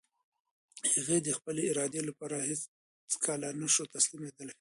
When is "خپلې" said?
1.37-1.61